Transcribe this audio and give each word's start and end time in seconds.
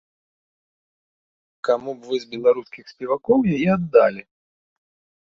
Каму 1.69 1.95
б 1.99 2.11
вы 2.13 2.21
з 2.25 2.33
беларускіх 2.33 2.85
спевакоў 2.95 3.39
яе 3.55 3.65
аддалі? 3.79 4.21